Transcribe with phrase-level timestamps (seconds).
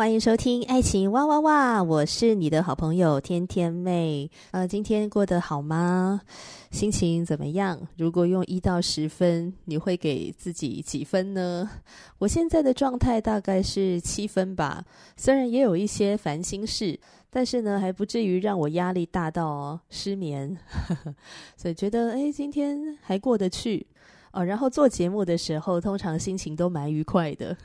[0.00, 4.30] 欢迎收听《爱情哇哇哇》，我是你的好朋友天天妹。
[4.50, 6.22] 呃，今天过得好吗？
[6.70, 7.78] 心情怎么样？
[7.98, 11.68] 如果用一到十分，你会给自己几分呢？
[12.16, 14.82] 我现在的状态大概是七分吧。
[15.18, 16.98] 虽然也有一些烦心事，
[17.28, 20.56] 但是呢，还不至于让我压力大到失眠。
[21.58, 23.86] 所以觉得，哎，今天还过得去。
[24.32, 27.56] 哦，然后做节目的时候，通常心情都蛮愉快的，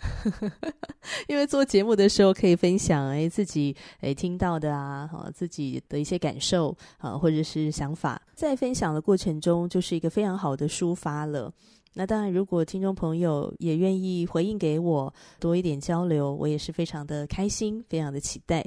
[1.27, 11.53] 因为做节目的时候可以分享哎自己哎听到的啊，哈自己的一些感受啊，或者是想法，在分享的过程中就是一个非常好的抒发了。
[11.97, 18.66] 那当然，如果听众朋友也愿意回应给我多一点交流，我也是非常的开心，非常的期待。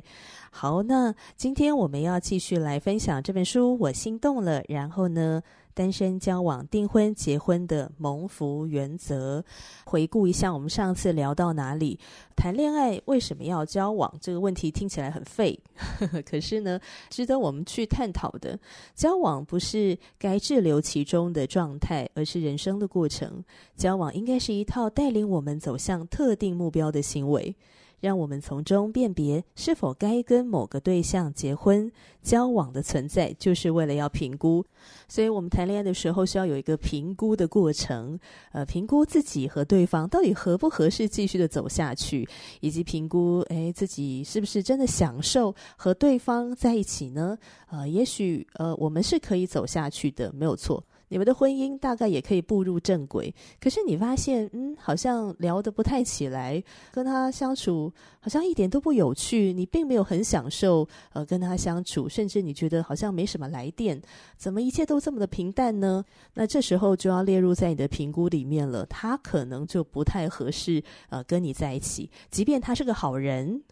[0.51, 4.63] 好，那今天我们要继续来分享这本书，我心动了。
[4.67, 5.43] 然后呢，
[5.79, 9.45] 单身、交往、订婚、结婚的蒙福原则，
[9.85, 11.97] 回顾一下我们上次聊到哪里？
[12.35, 14.13] 谈恋爱为什么要交往？
[14.21, 15.57] 这个问题听起来很废，
[16.27, 18.59] 可是呢，值得我们去探讨的。
[18.97, 23.45] 交往不是该滞留其中的状态，而是人生的过程。
[23.77, 27.55] 交往应该是一套带领我们走向特定目标的行为。
[28.01, 31.91] 让我们从中辨别是否该跟某个对象结婚。
[32.21, 34.63] 交往的存在就是为了要评估，
[35.09, 38.19] 所以我们谈恋爱的时候需要有一个评估的过程，
[38.53, 42.29] 呃，评估自己和对方到底合不合适继续的走下去，
[42.61, 47.39] 以及评估，诶，自己是不是真的享受和对方在一起呢？
[47.71, 50.85] 呃，也许，呃，我们是可以走下去的，没有错。
[51.09, 64.01] 你们的婚姻大概也可以步入正轨，可是你发现，嗯，好像聊得不太起来，跟他相处好像一点都不有趣，你并没有很享受，呃，跟他相处，甚至你觉得好像没什么来电，
[64.37, 66.05] 怎么一切都这么的平淡呢？
[66.35, 73.63] 那这时候就要列入在你的评估里面了，他可能就不太合适，呃，跟你在一起，即便他是个好人，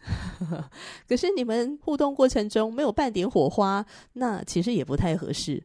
[1.07, 5.63] 可是你们互动过程中没有半点火花，那其实也不太合适。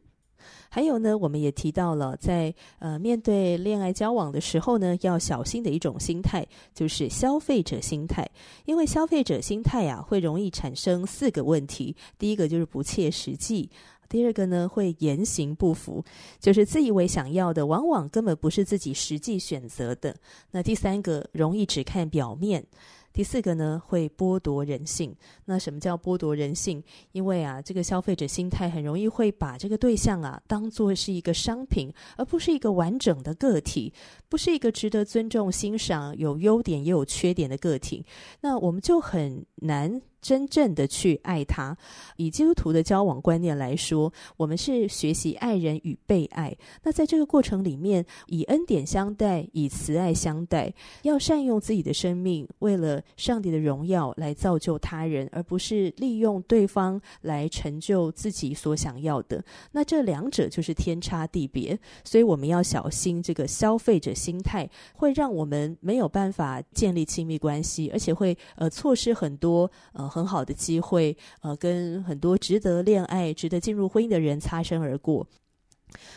[0.69, 8.27] 还有呢，我们也提到了在，呃面对恋爱交往的时候呢，要小心的一种心态，就是消费者心态。
[8.65, 11.95] 因为消费者心态啊，会容易产生四个问题。
[12.17, 13.69] 第一个就是不切实际，
[14.09, 16.03] 第二个呢会言行不符，
[16.39, 20.15] 就是自以为想要的，往往根本不是自己实际选择的。
[20.51, 22.65] 那第三个容易只看表面。
[23.13, 25.15] 第四个呢，会剥夺人性。
[25.45, 26.83] 那什么叫剥夺人性？
[27.11, 33.93] 因为啊，这个消费者心态很容易会把这个对象啊当做是一个商品，而不是一个完整的个体，
[34.27, 38.03] 不是一个值得尊重、欣赏、有优点也有缺点的个体。
[38.41, 40.01] 那我们就很难。
[40.23, 41.77] 真正的去爱他，
[42.15, 46.55] 以基督徒的交往观念来说，我们是学习爱人与被爱。
[46.81, 59.43] 那在这个过程里面，以恩典相待，以慈爱相待，要善用自己的生命，为了上帝的荣耀来造就他人，而不是利用对方来成就自己所想要的。
[59.73, 70.12] 那这两者就是天差地别，所以我们要小心这个消费者心态，会让我们没有办法建立亲密关系，而且会呃错失很多呃。
[70.13, 75.25] 很好的机会，呃，跟很多值得恋爱、值得进入婚姻的人擦身而过。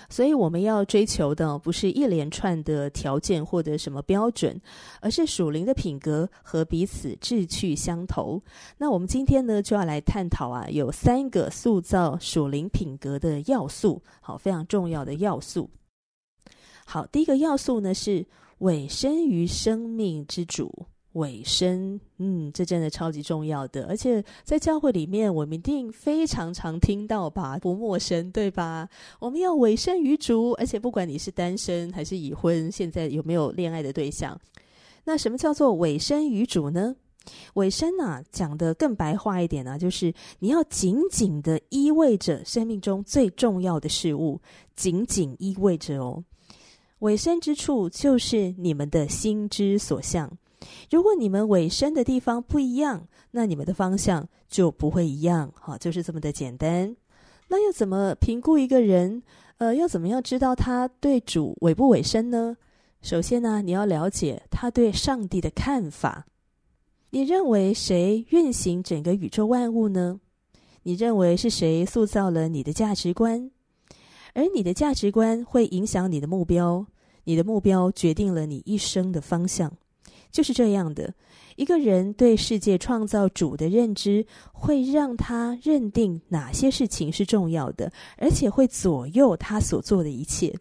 [0.09, 4.59] 所以，我们要追求的不是一连串的条件或者什么标准，
[5.01, 8.43] 而是属灵的品格和彼此志趣相投。
[8.79, 15.69] 那我们今天呢，就要来探讨啊，有三个塑造属灵品格的要素，好，非常重要的要素。
[16.87, 18.27] 好，第一个要素呢是
[18.59, 20.87] 委身于生命之主。
[21.17, 28.89] 委身，嗯，这真的超级重要的，而且在教会里面，我们一定非常常听到吧，不陌生，对吧？
[29.19, 34.39] 我们要委身于主，而且不管你是单身还是已婚，现在有没有恋爱的对象，
[35.05, 36.95] 那什么叫做委身于主呢？
[37.55, 44.41] 委身啊，讲得更白话一点呢、啊，就是你要紧紧的依偎着生命中最重要的事物，
[44.77, 46.23] 紧紧依偎着哦。
[47.01, 50.31] 委身之处就是你们的心之所向。
[50.91, 55.53] 如果你们委身的地方不一样，那你们的方向就不会一样。
[55.55, 56.97] 好，就是这么的简单。
[57.49, 59.23] 那要怎么评估一个人？
[59.59, 62.57] 呃，要怎么样知道他对主委不委身呢？
[63.01, 66.27] 首先呢，你要了解他对上帝的看法。
[67.11, 70.21] 你认为谁运行整个宇宙万物呢？
[70.83, 73.51] 你认为是谁塑造了你的价值观？
[74.35, 76.85] 而你的价值观会影响你的目标，
[77.25, 79.73] 你的目标决定了你一生的方向。
[80.37, 81.15] 就是这样的，
[81.57, 90.55] 一个人对世界创造主的认知，会让他认定哪些事情是重要的，而且会左右他所做的一切。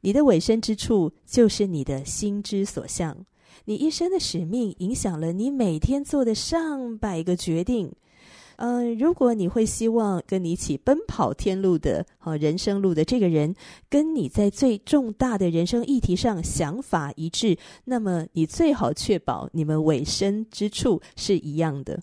[0.00, 3.14] 你的委身之处，就是你的心之所向。
[3.66, 7.92] 你一生的使命，影响了你每天做的上百个决定。
[8.56, 13.54] 嗯、呃，如果你会希望跟你一起奔跑天路的、啊人生路的这个人，
[13.88, 22.00] 跟你在最重大的人生议题上想法一致，那么你最好确保你们委身之处是一样的。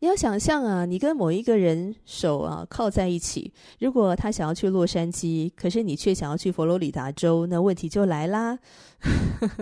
[0.00, 8.58] 你要想象啊，你跟某一个人手啊靠在一起，如果他想要去洛杉矶，可是你却想要去佛罗里达州，那问题就来啦。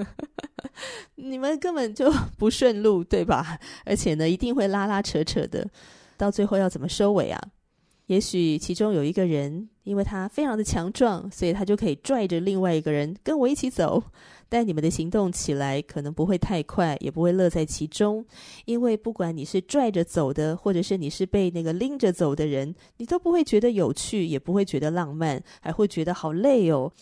[1.16, 3.58] 你们根本就不顺路，对吧？
[3.86, 5.66] 而且呢，一定会拉拉扯扯的，
[6.16, 7.40] 到最后要怎么收尾啊？
[8.06, 14.02] 也许其中有一个人，因为他非常的强壮，所以他就可以拽着另外一个人跟我一起走。
[14.48, 18.24] 但你们的行动起来可能不会太快，也不会乐在其中，
[18.66, 26.92] 因为不管你是拽着走的，或者是你是被那个拎着走的人，你都不会觉得有趣，也不会觉得浪漫，还会觉得好累哦。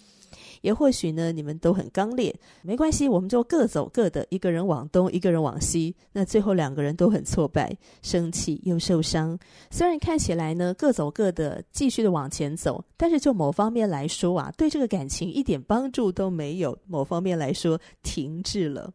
[0.63, 9.39] 也或许呢，你们都很刚烈，没关系，我们就各走各的，一个人往东，一个人往西，那最后两个人都很挫败，生气又受伤。
[9.71, 16.79] 虽然看起来呢，各走各的，继续的往前走，但是就某方面来说啊，对这个感情一点帮助都没有。
[16.87, 18.93] 某方面来说，停滞了。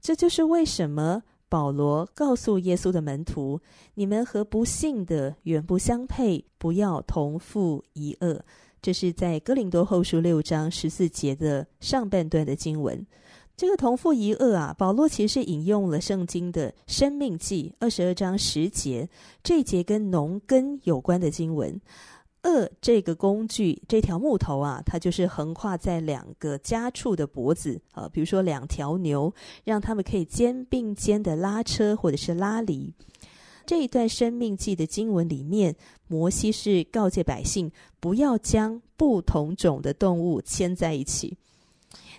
[0.00, 3.60] 这就是为什么保罗告诉耶稣的门徒
[3.94, 8.40] ：“你们和不信的远不相配，不要同负一轭。”
[8.84, 13.06] 这是在哥林多后书六章十四节的上半段的经文。
[13.56, 19.08] 这个同父一轭啊，保罗其实引用了圣经的生命记二十二章十节，
[19.42, 21.80] 这一节跟农耕有关的经文。
[22.42, 29.32] 轭这个工具，这条木头啊，它就是横跨在两个家畜的脖子啊，比如说两条牛，
[29.64, 32.92] 让他们可以肩并肩的拉车或者是拉犁。
[33.66, 35.74] 这一段生命记的经文里面，
[36.06, 41.36] 摩西是告诫百姓不要将不同种的动物牵在一起。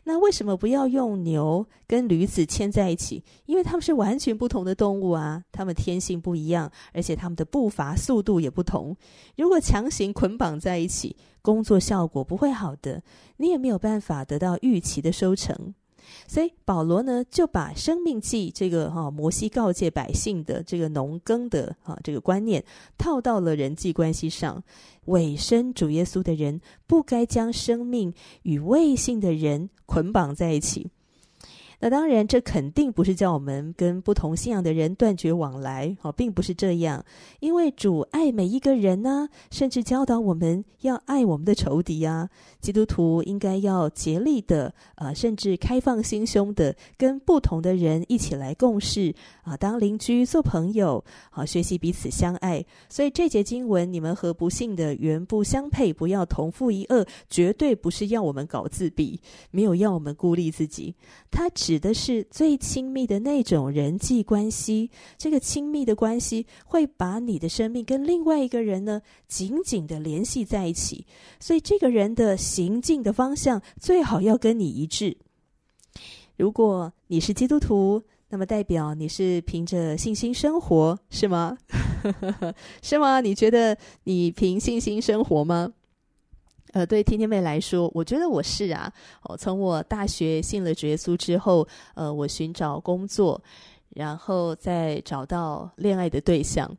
[0.07, 3.23] 那为什么不要用牛跟驴子牵在一起？
[3.47, 8.95] 因为它们是完全不同的动物啊，它们天性不一样，而且它们的步伐速度也不同。
[9.35, 13.01] 如果强行捆绑在一起，工作效果不会好的，
[13.37, 15.73] 你也没有办法得到预期的收成。
[16.27, 22.63] 所以保罗呢，就把生命记这个哈、摩西告诫百姓的这个农耕的哈、啊、这个观念
[22.97, 24.63] 套到了人际关系上。
[25.05, 28.11] 委身主耶稣的人，不该将生命
[28.41, 30.89] 与未信的人捆绑在一起。
[31.79, 37.03] 那当然，这肯定不是叫我们跟不同信仰的人断绝往来，哦，并不是这样。
[37.41, 42.29] 因为主爱每一个人呢，甚至教导我们要爱我们的仇敌啊。
[42.61, 49.13] 基督徒应该要竭力的，啊，甚至开放心胸的，跟不同的人一起来共事
[49.43, 52.65] 啊，当邻居、做朋友，啊，学习彼此相爱。
[52.87, 59.19] 所以这节经文，你们和不信的原不相配，不要同负一恶，绝对不是要我们搞自闭，
[59.51, 60.95] 没有要我们孤立自己。
[61.29, 61.49] 他。
[61.65, 71.07] 指的是最亲密的那种人际关系，这个亲密的关系会把你的生命跟另外一个人呢紧紧的联系在一起，
[71.39, 75.17] 所以这个人的行进的方向最好要跟你一致。
[76.37, 81.57] 如果你是基督徒，那么代表你是凭着信心生活，是吗？
[82.83, 83.21] 是吗？
[83.21, 85.73] 你觉得你凭信心生活吗？
[86.75, 88.91] 呃，对天天妹来说，我觉得我是啊。
[89.21, 93.41] 哦，从我大学信了主耶稣之后，呃，我寻找工作，
[93.91, 96.69] 然后再找到恋爱的对象。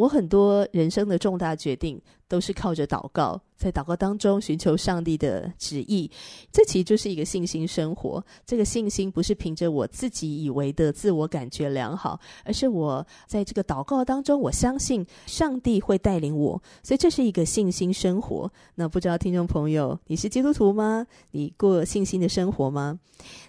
[0.00, 6.10] 我很多人生的重大决定都是靠着祷告，在祷告当中寻求上帝的旨意，
[6.50, 8.24] 这其实就是一个信心生活。
[8.46, 18.50] 这个信心不是凭着我自己以为的自我感觉良好，而是我在这个祷告当中，我相信上帝会带领我，所以这是一个信心生活。
[18.76, 21.06] 那不知道听众朋友，你是基督徒吗？
[21.32, 22.98] 你过信心的生活吗？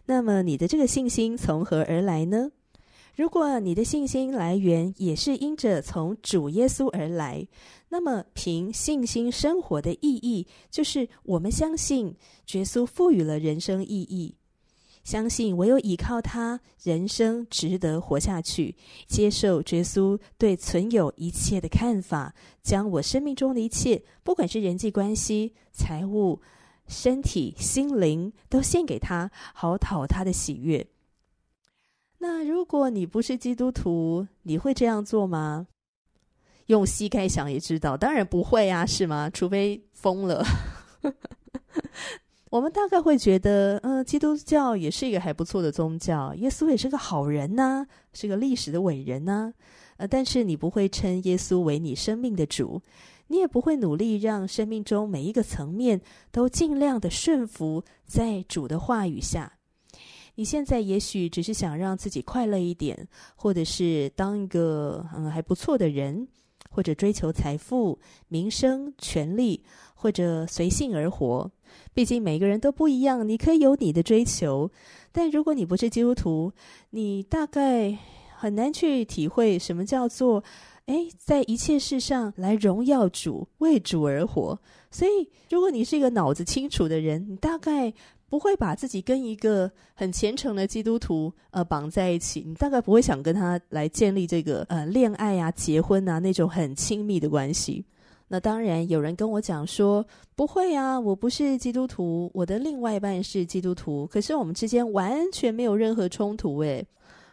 [0.05, 2.51] 那么你的这个信心从何而来呢？
[3.21, 7.47] 如果你的信心来源也是因着从主耶稣而来，
[7.89, 12.15] 那么凭信心生活的意义，就是我们相信
[12.53, 14.33] 耶稣赋予了人生意义。
[15.03, 18.75] 相信唯有依靠他，人生值得活下去。
[19.07, 26.41] 接受耶稣对存有一切的看法，将我生命中的一切，不管是人际关系、财务、
[26.87, 30.87] 身体、心灵，都献给他，好讨他的喜悦。
[32.23, 35.65] 那如果你不是基督徒，你会这样做吗？
[36.67, 39.27] 用膝盖想也知道，当然不会啊，是吗？
[39.27, 40.45] 除非疯了。
[42.51, 49.51] 我们大概会觉得，嗯、基督教也是一个还不错的宗教，耶稣也是个好人呐、是个历史的伟人呐、
[49.97, 52.83] 呃，但是你不会称耶稣为你生命的主，
[53.29, 55.99] 你也不会努力让生命中每一个层面
[56.31, 59.53] 都尽量的顺服在主的话语下。
[60.35, 66.27] 你现在也许只是想让自己快乐一点，或者是当一个嗯还不错的人，
[66.69, 71.51] 或者追求财富、名声、权力，或者随性而活。
[71.93, 74.71] 毕竟每个人都不一样，你可以有你的追求，
[75.11, 76.51] 但如果你不是基督徒，
[76.91, 77.97] 你大概
[78.37, 80.43] 很难去体会什么叫做，
[80.85, 84.59] 哎，在一切事上来荣耀主，为主而活。
[84.89, 87.93] 所以，如果你是一个脑子清楚的人，你大概
[88.31, 97.83] 不会把自己跟一个很虔诚的基督徒呃绑在一起，你大概不会想跟他来建立这个呃恋爱啊、结婚啊那种很亲密的关系。
[98.29, 106.59] 那当然，有人跟我讲说，不会啊，我不是基督徒，我的另外一半是基督徒，可是我们之间完全没有任何冲突。
[106.59, 106.87] 诶，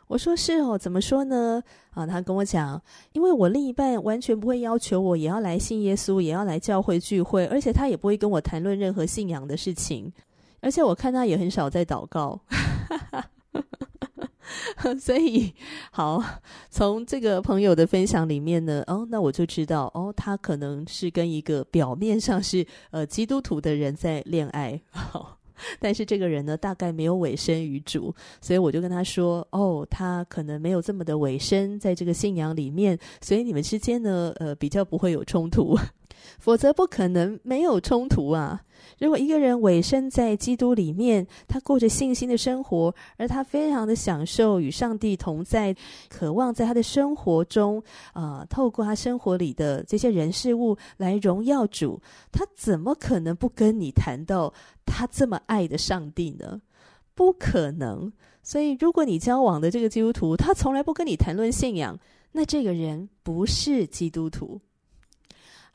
[0.08, 1.62] 我说是哦，怎么说呢？
[1.90, 10.12] 啊，他跟我讲，因为我另一半完全不会要求我也要来信耶稣，也要来教会聚会，而且他也不会跟我谈论任何信仰的事情，
[10.60, 12.40] 而且我看他也很少在祷告。
[15.00, 15.52] 所以，
[15.90, 16.22] 好，
[16.70, 25.36] 从这个朋友的分享里面呢，哦，那我就知道，哦，他可能是跟一个表面上是呃基督徒的人在恋爱，好，
[25.78, 35.76] 但是这个人呢，大概没有委身于主，所以我就跟他说，哦，他可能没有这么的委身在这个信仰里面，所以你们之间呢，呃，比较不会有冲突，
[36.38, 38.62] 否则不可能没有冲突啊。
[38.98, 45.74] 如果一个人委身在基督里面，他过着信心的生活，而他非常的享受与上帝同在，
[46.08, 52.00] 渴望在他的生活中，啊、透过他生活里的这些人事物来荣耀主，
[52.32, 54.52] 他怎么可能不跟你谈到
[54.86, 56.60] 他这么爱的上帝呢？
[57.14, 58.12] 不可能。
[58.42, 61.98] 所以，如果你交往的这个基督徒，他从来不跟你谈论信仰，
[62.32, 64.60] 那这个人不是基督徒。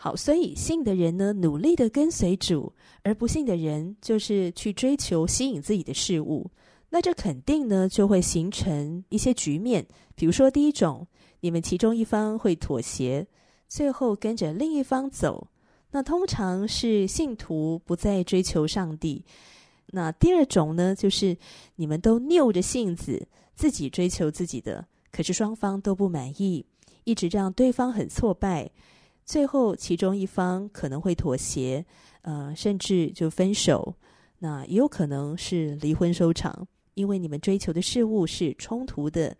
[0.03, 6.51] 好，所以信的人呢，努力的跟随主，而不信的人就是去追求吸引自己的事物。
[6.89, 9.87] 那这肯定呢，就会形成一些局面。
[10.13, 11.07] 比如说，第一种，
[11.39, 13.25] 你们其中一方会妥协，
[13.69, 15.47] 最后跟着另一方走。
[15.91, 19.23] 那通常是信徒不再追求上帝。
[19.91, 21.37] 那第二种呢，就是
[21.77, 26.65] 你们都拗着性子，自己追求自己的，可是双方都不满意，
[27.05, 28.69] 一直让对方很挫败。
[29.25, 31.85] 最后，其中一方可能会妥协，
[32.21, 33.95] 呃，甚至就分手。
[34.39, 39.35] 那也有可能是离婚收场，因为你们追求的事物是冲突的，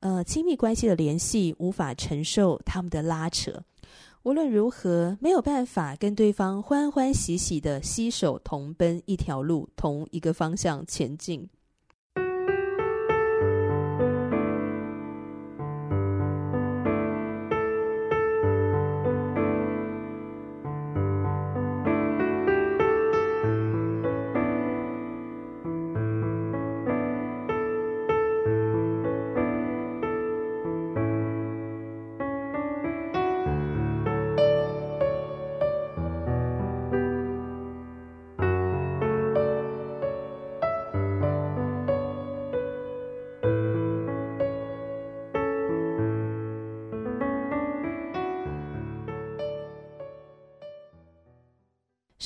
[0.00, 3.62] 呃，亲密关系的联系无法承受他们的拉扯。
[4.24, 11.48] 无论如何，没有办法跟对方欢欢喜喜的携手同奔一条路，同一个方向前进。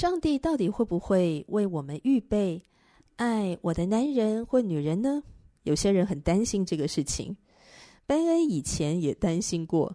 [0.00, 2.62] 上帝到底会不会为我们预备
[3.16, 5.22] 爱我的男人或女人呢？
[5.64, 7.36] 有些人很担心这个事情。
[8.06, 9.94] 班恩以前也担心过，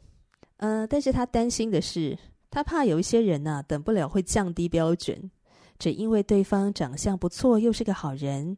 [0.57, 2.15] 呃，但是他担心的是，
[2.51, 5.31] 他怕有一些人呐、等不了会降低标准，
[5.79, 8.55] 只因为对方长相不错，又是个好人，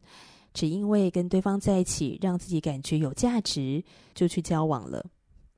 [0.53, 3.81] 只因为跟对方在一起让自己感觉有价值，
[4.13, 5.05] 就去交往了，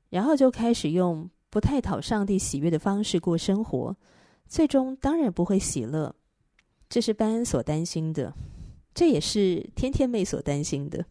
[0.08, 3.96] 然后就开始用不太讨上帝喜悦的方式过生活。
[4.50, 6.12] 最终当然不会喜乐，
[6.88, 8.34] 这是班恩所担心的，
[8.92, 11.06] 这也是天天妹所担心的。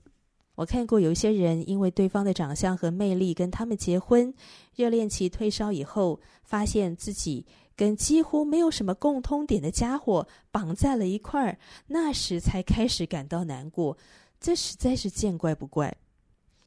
[0.55, 4.34] 我看过有一些人因为对方的长相和魅力跟他们结婚，
[4.75, 7.46] 热恋期退烧以后，发现自己
[7.77, 13.98] 跟几乎没有什么共通点的家伙绑在了一块儿，那时才开始感到难过。
[14.41, 15.96] 这实在是见怪不怪。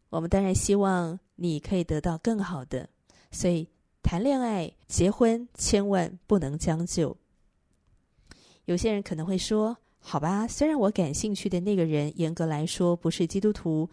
[0.08, 2.88] 我们当然希望你可以得到更好的，
[3.30, 3.68] 所以
[4.02, 7.16] 谈恋爱、结婚千万不能将就。
[8.64, 13.88] 有些人可能会说：“好吧，虽然我感兴趣的那个人严格来说不是基督徒，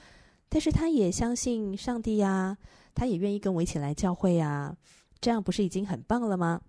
[0.47, 2.57] 但是他也相信上帝呀，
[2.93, 4.75] 他也愿意跟我一起来教会呀，
[5.21, 6.61] 这样不是已经很棒了吗？”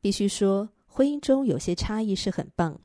[0.00, 2.80] 必须说，婚姻中有些差异是很棒。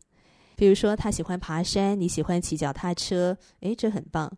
[0.56, 4.32] 比如说，他喜欢爬山，你喜欢骑脚踏车，诶，这很棒。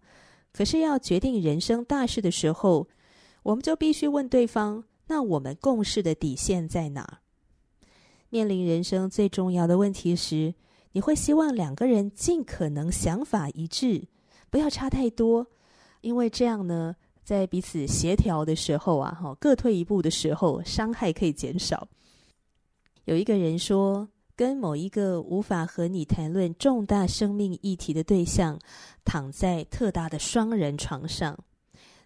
[0.52, 2.88] 可是要决定人生大事的时候，
[3.46, 7.20] 我们就必须问对方：那我们共事的底线在哪？
[8.30, 10.56] 面临人生最重要的问题时，
[10.94, 14.08] 你会希望两个人尽可能想法一致，
[14.50, 15.46] 不要差太多，
[16.02, 21.88] 因为这样呢，在彼此协调的时候啊，哈，各退一步的时候，伤害可以减少。
[23.04, 28.60] 有一个人说，跟某一个无法和你谈论重大生命议题的对象，
[29.04, 31.38] 躺在特大的双人床上，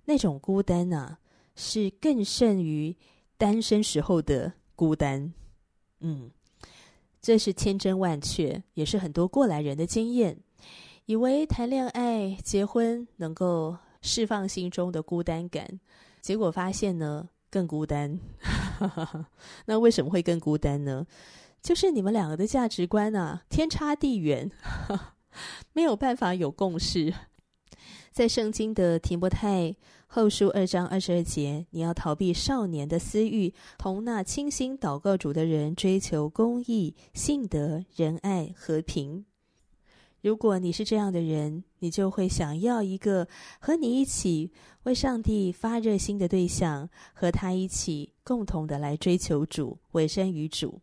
[0.03, 1.17] 那种孤单啊，
[1.61, 2.95] 是更胜于
[3.37, 5.33] 单身时候的孤单。
[5.99, 6.31] 嗯，
[7.21, 10.37] 这是千真万确，也是很多过来人的经验，
[11.05, 15.67] 以为谈恋爱、结婚能够释放心中的孤单感，
[16.21, 18.17] 结果发现呢，更孤单。
[19.67, 21.05] 那为什么会更孤单呢？
[21.61, 24.49] 就是你们两个的价值观啊，天差地远，
[25.73, 27.13] 没有办法有共识。
[28.11, 29.75] 在圣经的提摩太
[30.11, 39.23] 后书二章二十二节，你要逃避少年的私欲，同那倾心祷告主的人追求公义、信德、仁爱、和平。
[40.21, 43.27] 如果你是这样的人，你就会想要一个
[43.59, 44.51] 和你一起
[44.81, 50.81] 为上帝发热心的对象，和他一起共同的来追求主，委身于主。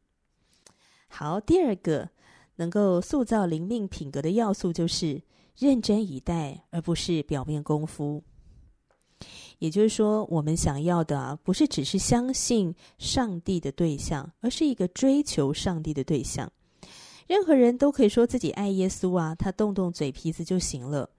[1.08, 2.08] 好，第二个
[2.54, 5.20] 能够塑造灵命品格的要素就是
[5.58, 8.22] 认真以待，而不是表面功夫。
[9.58, 16.50] 也就是说，我们想要的啊，不是只是相信上帝的对象，而是一个追求上帝的对象。
[17.26, 21.10] 任何人都可以说自己爱耶稣啊，他动动嘴皮子就行了。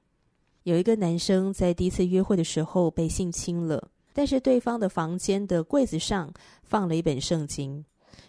[0.64, 6.32] 有一个男生在第一次约会的时候被性侵了，但是对方的房间的柜子上
[6.64, 7.84] 放了一本圣经，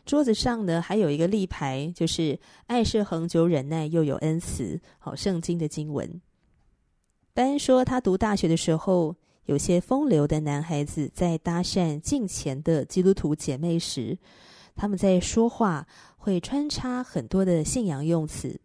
[0.07, 4.81] 桌子上呢还有一个立牌，就是“爱是恒久忍耐，又有恩慈”。
[4.99, 6.21] 好，圣经的经文。
[7.35, 9.15] 单说他读大学的时候，
[9.49, 14.17] 有些风流的男孩子在搭讪近前的基督徒姐妹时，
[14.77, 15.87] 他们在说话。
[16.21, 18.61] 会穿插很多的信仰用词，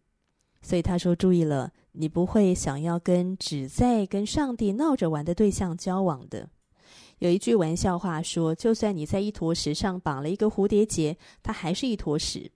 [0.61, 6.49] 所以他说：“注意了，你不会想要跟只在跟上帝闹着玩的对象交往的。”
[7.19, 12.51] 有一句玩笑话说：“就算你在一坨屎上绑了一个蝴蝶结，它还是一坨屎。”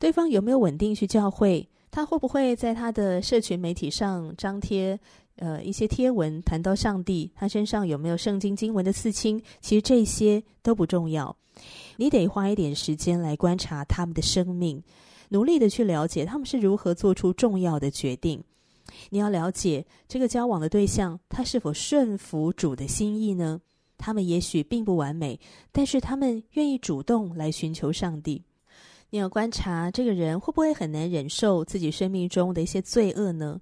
[0.00, 1.68] 对方有没有稳定去教会？
[1.90, 4.98] 他会不会在他的社群媒体上张贴
[5.36, 7.30] 呃一些贴文谈到上帝？
[7.34, 9.42] 他身上有没有圣经经文的刺青？
[9.60, 11.36] 其实这些都不重要。
[11.96, 14.82] 你得花一点时间来观察他们的生命，
[15.28, 18.42] 努力的去了解他们是如何做出重要的决定。
[19.10, 23.60] 你要了解这个交往的对象，他是否顺服主的心意呢？
[23.98, 25.38] 他们也许并不完美，
[25.70, 28.42] 但是他们愿意主动来寻求上帝。
[29.10, 33.60] 你要观察这个人会不会很难忍受自己生命中的一些罪恶呢？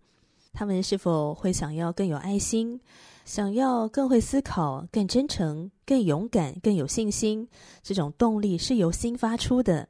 [0.53, 2.81] 他们是否会想要更有爱心？
[3.25, 7.47] 想要更会思考、更真诚、更勇敢、更有信心，
[7.83, 9.89] 这种动力是由心发出的，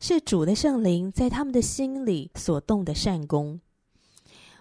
[0.00, 3.60] 是主的圣灵在他们的心里所动的善功。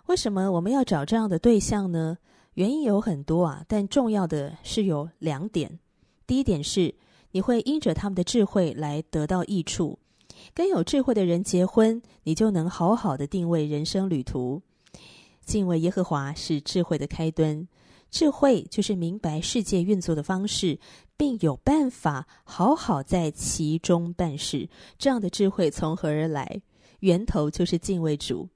[0.06, 2.18] 为什么我们要找这样的对象呢？
[2.54, 5.80] 原因有很多啊，但重要的是有两点。
[6.28, 6.94] 第一点是，
[7.32, 9.98] 你会因着他们的智慧来得到益处。
[10.54, 14.62] 跟有智慧的人结婚，你就能好好的定位人生旅途。
[15.46, 17.68] 敬畏耶和华是智慧的开端。
[18.12, 20.80] 智慧就是明白世界运作的方式，
[21.18, 24.70] 并有办法好好在其中办事。
[24.98, 26.62] 这样的智慧从何而来？
[27.00, 28.48] 源头就是敬畏主。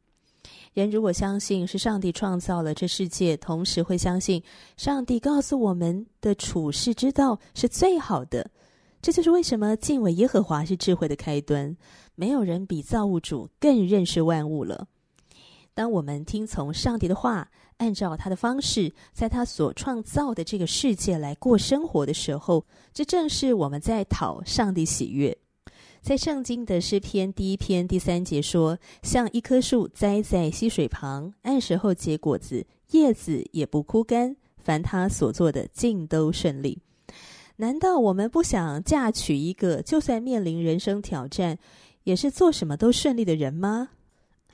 [0.73, 4.41] 人如果相信是上帝创造了这世界，同时会相信
[4.77, 8.49] 上帝告诉我们的处世之道是最好的。
[9.01, 11.75] 这就是为什么敬畏耶和华是智慧的开端。
[12.15, 14.87] 没有人比造物主更认识万物了。
[15.79, 25.37] 当我们听从上帝的话，按照他的方式，在他所创造的这个世界来过生活的时候，这正是我们在讨上帝喜悦。
[26.01, 36.81] 在圣经的诗篇第一篇第三节说：“像一棵树栽在溪水旁，按时候结果子，叶子也不枯干，凡他所做的尽都顺利。”
[37.55, 41.57] 难道我们不想嫁娶一个就算面临人生挑战，
[42.03, 43.91] 也是做什么都顺利的人吗？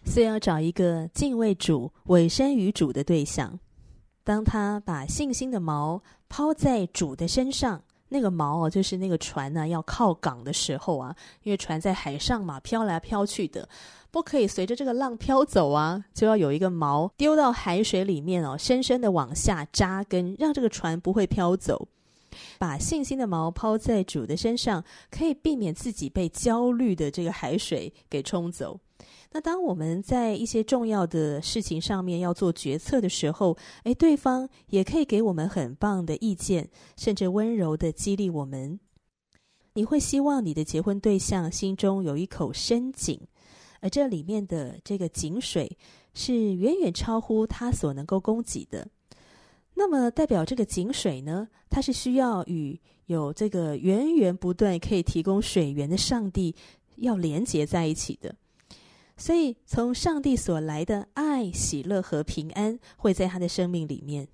[0.06, 3.60] 所以要找一个敬畏主、委身于主的对象。
[4.24, 13.68] 当他把信心的锚抛在主的身上，那个锚哦，就是那个船呢，要靠港的时候啊，因为船在海上嘛，飘来飘去的，
[14.12, 21.88] 不可以随着这个浪飘走啊，就要有一个锚丢到海水里面哦，深深的往下扎根，让这个船不会飘走。
[22.58, 28.80] 把信心的锚抛在主的身上，可以避免自己被焦虑的这个海水给冲走。
[29.36, 38.80] 那当我们在一些重要的事情上面要做决策的时候，诶，对方也可以给我们很棒的意见，甚至温柔的激励我们。
[39.74, 43.20] 你会希望你的结婚对象心中有一口深井，
[43.82, 45.78] 而这里面的这个井水
[46.14, 48.88] 是远远超乎他所能够供给的。
[49.74, 56.56] 那么，代表这个井水呢，它是需要与有这个源源不断可以提供水源的上帝
[56.96, 58.34] 要连接在一起的。
[59.18, 64.28] 所以，从上帝所来的爱、喜乐和平安会在他的生命里面。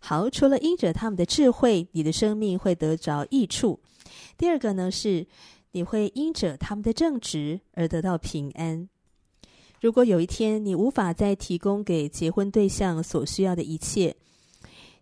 [0.00, 3.80] 好，除了因着他们的智慧，你的生命会得着益处。
[4.36, 5.26] 第二个呢，是
[5.72, 8.88] 你会因着他们的正直而得到平安。
[9.80, 14.14] 如果有一天你无法再提供给结婚对象所需要的一切，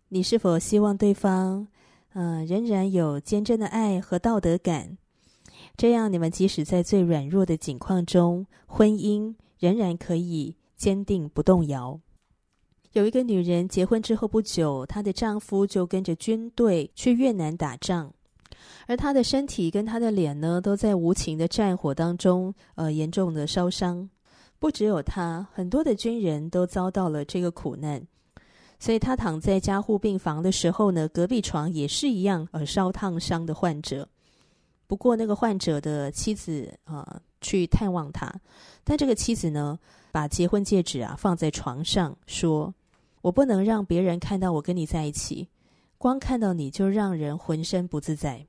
[0.09, 1.67] 你是否希望对方，
[2.13, 4.97] 呃，仍然有坚贞的爱和道德感？
[5.77, 12.01] 这样你们即使在最软弱的境况中，婚姻仍然可以坚定不动摇。
[12.93, 18.11] 有一个女人结婚之后不久，她的丈夫就跟着军队去越南打仗，
[18.87, 24.09] 而她的身体跟她的脸呢，都在无情的战火当中，呃，严重的烧伤。
[24.59, 28.03] 不只有她，很多的军人都遭到了这个苦难，
[28.79, 34.09] 所以她躺在加护病房的时候呢，隔壁床也是一样，呃，烧烫伤的患者。
[34.87, 38.33] 不过那个患者的妻子啊，去探望他，
[38.85, 39.79] 但这个妻子呢，
[40.13, 42.73] 把结婚戒指啊放在床上，说
[43.23, 45.49] ：“我不能让别人看到我跟你在一起，
[45.99, 48.47] 光看到你就让人浑身不自在。”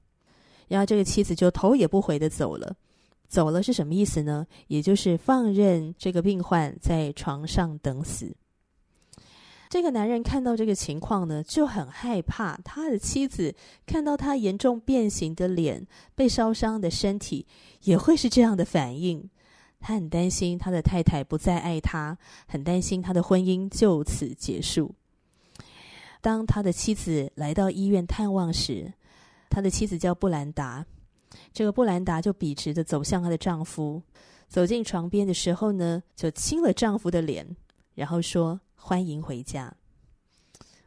[0.68, 2.76] 然后这个妻子就头也不回的走了。
[3.28, 4.46] 走了是什么意思呢？
[4.68, 8.36] 也就是放任这个病患在床上等死。
[9.70, 12.58] 这个男人看到这个情况呢，就很害怕。
[12.64, 13.54] 他的妻子
[13.86, 17.46] 看到他严重变形的脸、被烧伤的身体，
[17.84, 19.30] 也会是这样的反应。
[19.80, 24.96] 他很担心他的太太不再爱他，很担心他的婚姻就此结束。
[26.22, 28.92] 当他的妻子来到医院探望时，
[29.50, 30.86] 他的妻子叫布兰达。
[31.54, 34.02] 这个布兰达就笔直的走向她的丈夫，
[34.48, 37.46] 走进床边的时候呢，就亲了丈夫的脸，
[37.94, 39.76] 然后说：“欢迎回家。”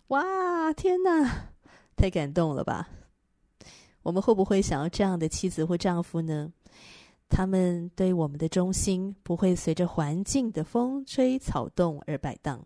[0.09, 1.53] 哇，天哪，
[1.94, 2.88] 太感动了吧！
[4.03, 6.50] 我们会不会想要这样的妻子或丈夫呢？
[7.29, 12.64] 他们对我们的忠心不会随着环境的风吹草动而摆荡。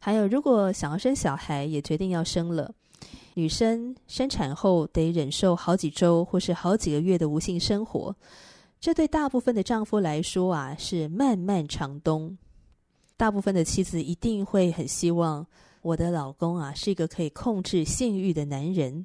[0.00, 2.74] 还有，如果想要生小孩，也决定要生了。
[3.34, 8.14] 女生生产后得忍受好几周或是好几个月的无性生活，
[8.80, 12.36] 这对大部分的丈夫来说啊是漫漫长冬。
[13.18, 15.44] 大部分的妻子一定会很希望
[15.82, 19.04] 我的老公啊是一个可以控制性欲的男人，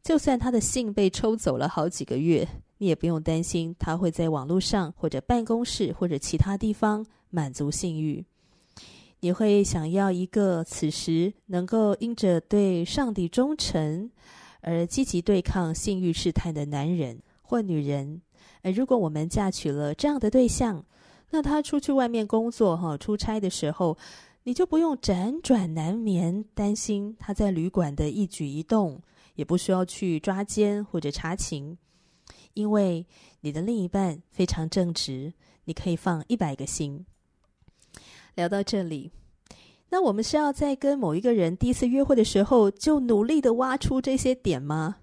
[0.00, 2.46] 就算他的性被抽走了好几个月，
[2.78, 8.24] 你也不用担心他会在网络上或者办公室或者其他地方满足性欲。
[9.18, 14.08] 你会想要一个此时能够因着对上帝忠诚
[14.60, 18.22] 而积极对抗性欲试探的男人或女人。
[18.62, 20.84] 而如果我们嫁娶了这样的对象，
[21.32, 23.96] 那他出去外面工作哈，出差的时候，
[24.42, 29.00] 你就不用辗转难眠，担心他在旅馆的一举一动，
[29.34, 31.78] 也不需要去抓奸或者查情，
[32.52, 33.06] 因为
[33.40, 35.32] 你的另一半非常正直，
[35.64, 37.06] 你可以放一百个心。
[38.34, 39.10] 聊到这里，
[39.88, 44.96] 那我们是要在跟某一个人第一次约会的时候就努力的挖出这些点吗？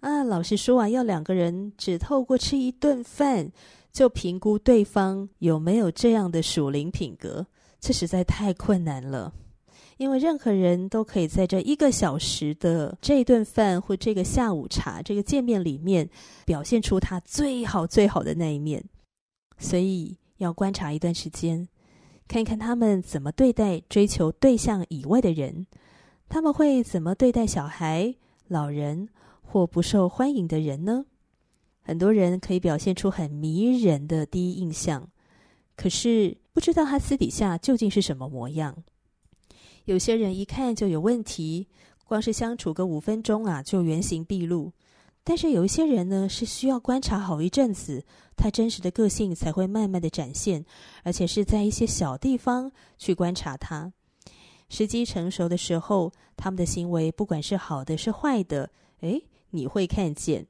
[0.00, 3.50] 啊，老实说啊，要两个人只透过吃一顿饭
[3.96, 7.46] 就评估对方有没有这样的属灵品格，
[7.80, 9.32] 这实在太困难了。
[9.96, 16.06] 因为任何人都可以在这一个小时的这顿饭或这个下午茶这个见面里面
[16.44, 18.84] 表现出他最好最好的那一面，
[19.56, 21.66] 所以要观察一段时间。
[22.28, 25.66] 看看他们怎么对待追求对象以外的人，
[26.28, 28.14] 他们会怎么对待小孩、
[28.46, 29.08] 老人
[29.40, 31.06] 或不受欢迎的人呢？
[31.86, 35.08] 很多人可以表现出很迷人的第一印象，
[35.76, 38.82] 可是不知道他私底下究竟是什么模样。
[39.84, 41.68] 有些人一看就有问题，
[42.04, 44.72] 光是相处个五分钟啊，就原形毕露。
[45.22, 48.04] 但是有一些人呢，是需要观察好一阵子，
[48.36, 50.64] 他真实的个性才会慢慢的展现，
[51.04, 53.92] 而且是在一些小地方去观察他。
[54.68, 58.72] 时机成熟的时候，他们的行为不管是好的是坏的，
[59.02, 60.48] 诶，你会看见。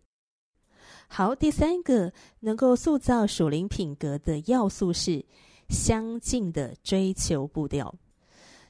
[1.08, 5.24] 好，第三个能够塑造属灵品格的要素是
[5.68, 7.94] 相近的追求步调。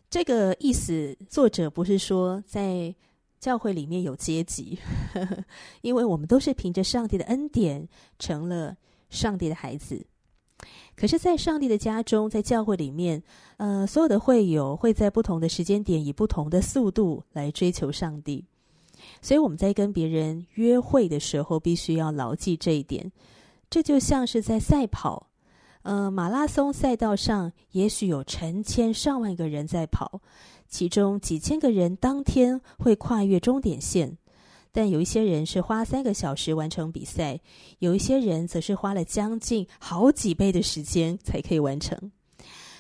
[0.09, 2.95] 这个意思，作者不是说在
[3.41, 4.79] 教会里面有阶级，
[5.13, 5.45] 呵呵，
[5.81, 8.77] 因为我们都是凭着上帝的恩典成了
[9.11, 10.07] 上帝的孩子。
[10.97, 13.23] 可是，在上帝的家中，在教会里面，
[13.59, 18.45] 呃，所有的会友会在不同的时间点，以不同的速度来追求上帝。
[19.21, 23.11] 所以我们在跟别人约会的时候，必须要牢记这一点。
[23.69, 25.29] 这就像是在赛跑，
[25.83, 30.21] 呃，马拉松赛道上，也许有成千上万个人在跑，
[30.69, 34.17] 其中几千个人当天会跨越终点线，
[34.71, 37.41] 但有一些人是花三个小时完成比赛，
[37.81, 42.13] 有一些人则是花了将近好几倍的时间才可以完成。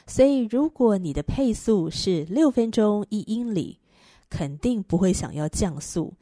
[0.07, 3.81] 所以，如果你的配速是六分钟一英里，
[4.37, 6.12] 肯定不会想要降速，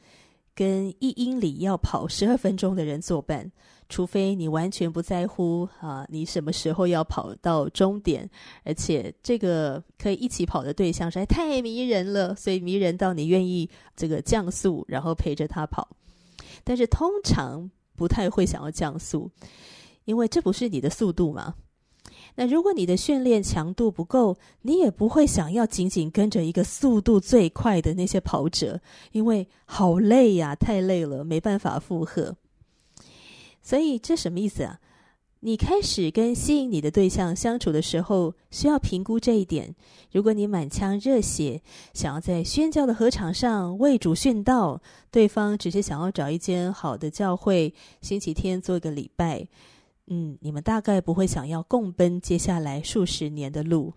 [0.53, 3.51] 跟一英里要跑十二分钟的人作伴，
[3.89, 8.29] 除非你完全不在乎啊，你什么时候要跑到终点，
[8.63, 15.85] 而且这个可以一起跑的对象实在太迷人了，所以迷人到你愿意这个降速，然后陪着他跑。
[16.63, 19.29] 但是通常不太会想要降速，
[20.05, 21.53] 因为这不是你的速度嘛。
[22.35, 28.79] 那如果你的训练强度不够，你也不会想要紧紧跟着一个速度最快的那些跑者，
[29.13, 32.35] 因为好累呀，太累了，没办法负荷。
[33.61, 34.79] 所以这什么意思啊？
[35.41, 39.75] 你开始跟吸引你的对象相处的时候，需要评估这一点。
[40.11, 41.61] 如果你满腔热血，
[41.93, 49.47] 想要在宣教的禾场上为主殉道，对方只是想要找一间好的教会，星期天做个礼拜。
[50.07, 53.91] 嗯，你们大概不会想要共奔接下来数十年的路，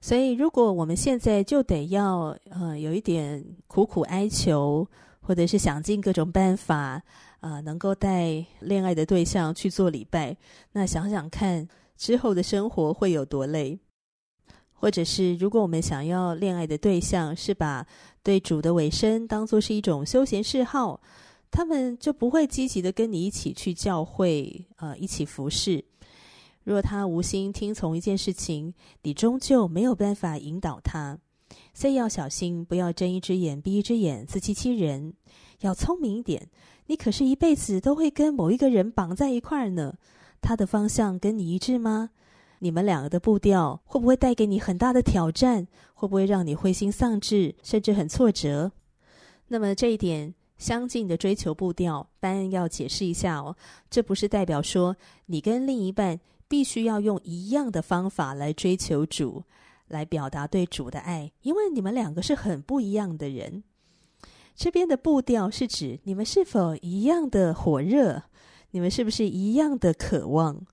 [0.00, 4.84] 所以如果我们现在就得要呃有一点苦苦哀求，
[5.20, 7.00] 或者是想尽各种办法
[7.38, 10.36] 啊、能够带恋爱的对象去做礼拜，
[10.72, 13.78] 那想想看之后的生活会有多累，
[14.72, 17.86] 或者是如果我们想要恋爱的对象是把
[18.24, 21.00] 对主的委身当作是一种休闲嗜好。
[21.56, 25.82] 他们就不会积极的跟你一起去教会，呃，一起服侍。
[26.64, 31.18] 若他无心听从一件事情，你终究没有办法引导他，
[31.72, 35.14] 所以要小心，不要睁一只眼闭一只眼，自欺欺人。
[35.60, 36.50] 要聪明一点，
[36.88, 39.94] 你可是一辈子都会跟某一个人绑在一块儿呢。
[40.42, 42.10] 他的方向跟你一致吗？
[42.58, 45.66] 你们两个的步调会不会带给你很大的挑战？
[45.94, 48.72] 会不会让你灰心丧志，甚至很挫折？
[49.48, 50.34] 那么这一点。
[50.58, 53.56] 相近的追求步调，当然要解释一下哦。
[53.90, 59.42] 这不是代表说你跟另一半必须要用一样的方法来追求主，
[59.88, 63.62] 来表达对主的爱，因为你们两个是很不一样的人。
[64.54, 68.22] 这边的步调是指你们是否一样的火热，
[68.70, 70.64] 你们是不是一样的渴望？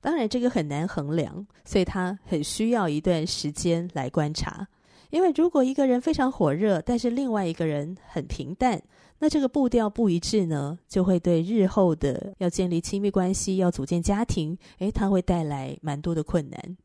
[0.00, 4.66] 当然，这个很难衡量，所以他很需要一段时间来观察。
[5.10, 8.82] 因为如果一个人非常火热，但是另外一个人很平淡，
[9.18, 16.76] 那这个步调不一致呢，就会对日后的要建立亲密关系、要组建家庭，诶，它会带来蛮多的困难。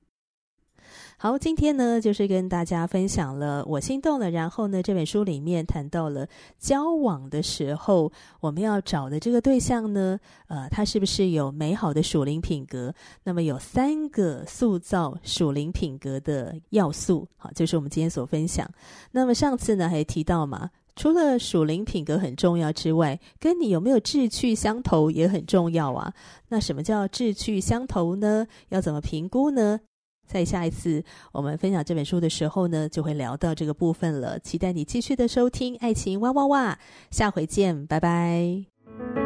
[1.16, 12.94] 好，今天呢，就是跟大家分享了我心动了，然后呢，这本书里面谈到了交往的时候，我们要找的这个对象呢，呃，他是不是有美好的属灵品格？
[13.24, 18.70] 那么有三个塑造属灵品格的要素，好，就是我们今天所分享。
[19.12, 20.72] 那么上次呢，还提到嘛。
[20.96, 26.14] 除了属灵品格很重要之外，跟你有没有志趣相投也很重要啊。
[26.50, 28.46] 那什么叫志趣相投呢？
[28.70, 29.80] 要怎么评估呢？
[30.26, 34.40] 在下一次我们分享这本书的时候呢，就会聊到这个部分了。
[34.40, 36.74] 期待你继续的收听《爱情哇哇哇》，
[37.12, 39.23] 下回见，拜拜。